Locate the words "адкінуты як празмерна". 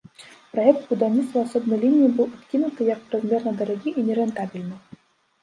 2.39-3.55